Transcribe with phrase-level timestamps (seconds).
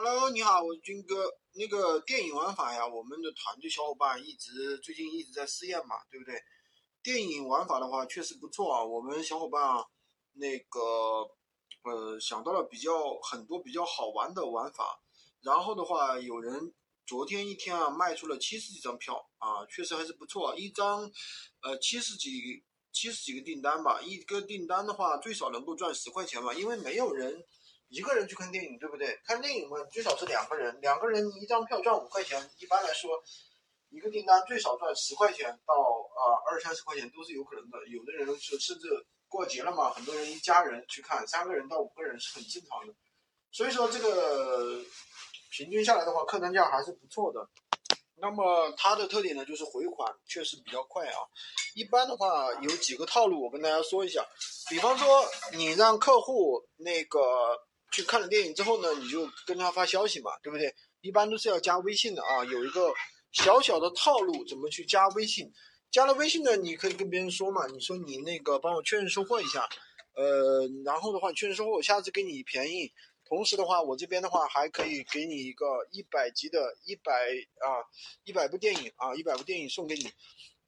[0.00, 1.28] Hello，你好，我是军哥。
[1.54, 6.40] 那个电影玩法呀，我们的团队小伙伴一直最近一直在试验嘛，对不对？
[7.02, 9.84] 电影玩法的话确实不错啊，我们小伙伴啊，
[10.34, 10.80] 那个
[11.82, 15.02] 呃想到了比较很多比较好玩的玩法。
[15.42, 16.72] 然后的话，有人
[17.04, 21.10] 昨天一天啊卖出了七十几张票啊，确实还是不错，一张
[21.62, 27.44] 呃七十几七十几个订单吧，一个订单的话最少能够赚十块钱嘛，因为没有人。
[27.88, 29.18] 一个人去看电影，对不对？
[29.24, 32.38] 看电影嘛，最少是两个人，两个人一张票赚五块钱。
[32.58, 33.10] 一般来说，
[33.88, 37.78] 一个订单最少赚十块钱到啊二三十块钱都是有可能的。
[37.88, 38.88] 有的人是甚至
[39.26, 42.92] 过节了嘛，很多人一家人去看，三个人到五个人是很正常的。
[43.52, 44.84] 所以说这个
[45.50, 47.48] 平均下来的话，客单价还是不错的。
[48.16, 51.16] 那么它的特点呢，就是回款确实比较快啊。
[51.74, 54.22] 一般的话有几个套路，我跟大家说一下。
[54.68, 55.24] 比方说
[55.54, 57.18] 你让客户那个。
[57.90, 60.74] 去看了电影之后呢，你就跟他发消息嘛，对不对？
[61.00, 62.92] 一般都是要加微信的啊，有一个
[63.32, 65.50] 小小的套路，怎么去加微信？
[65.90, 69.66] 加了微信呢，你可以跟别人说嘛，你说你那个帮我确认收货一下，
[70.14, 72.92] 呃，然后的话确认收货，我下次给你便宜，
[73.24, 77.80] 同时的话，我这边的话还可以给你一个一百集的一百啊
[78.24, 80.10] 一百部电影啊一百部电影送给你，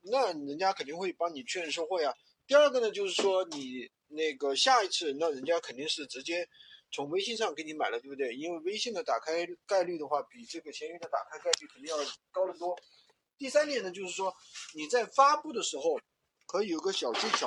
[0.03, 2.15] 那人家肯定会帮你确认收货呀。
[2.47, 6.49] 第二个呢，就是说你那个下一次，那人家肯定是直接。
[6.93, 8.35] 从微信上给你买了，对不对？
[8.35, 11.97] 因为微信的打开概率的话，比这个闲鱼的打开概率肯定要
[12.33, 12.77] 高得多。
[13.39, 14.35] 第三点呢，就是说
[14.75, 16.01] 你在发布的时候
[16.47, 17.47] 可以有个小技巧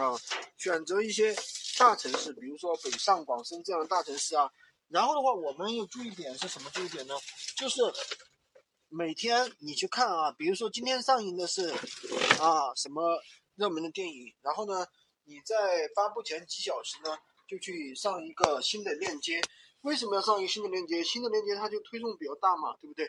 [0.00, 0.18] 啊，
[0.58, 1.32] 选择一些
[1.78, 4.50] 大城市，比如说北上广深这样的大城市啊。
[4.88, 7.14] 然后的话，我们要注意点是什么注意点呢？
[7.56, 7.80] 就是
[8.88, 11.68] 每天你去看啊，比如说今天上映的是
[12.40, 13.22] 啊什么
[13.54, 14.84] 热门的电影，然后呢
[15.24, 17.16] 你在发布前几小时呢。
[17.52, 19.38] 就去上一个新的链接，
[19.82, 21.04] 为什么要上一个新的链接？
[21.04, 23.06] 新的链接它就推送比较大嘛，对不对？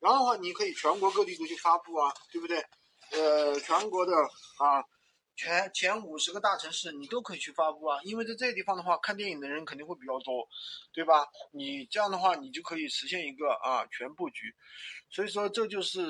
[0.00, 2.62] 然后的话，你可以全国各地都去发布啊，对不对？
[3.12, 4.12] 呃，全国的
[4.58, 4.84] 啊。
[5.36, 10.48] 全前五十个大城市你都可以去发布啊，因为在这个地方的话，看电影的人肯定会比较多，
[10.94, 11.28] 对吧？
[11.52, 14.54] 你这样的话，你就可以实现一个啊全布局。
[15.10, 16.00] 所以说，这就是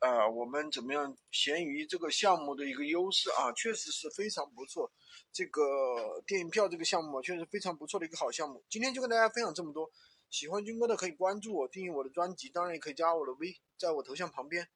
[0.00, 4.90] 呃我们怎么样闲鱼这个项目的一个优势啊，确实是非常不错。
[5.32, 8.64] 这个电影票这个项目确实非常不错的一个好项目。
[8.70, 9.90] 今天就跟大家分享这么多，
[10.30, 14.66] 喜欢军哥的可以关注我，订阅我的专辑，当然也可以加我的微，在我头像旁边。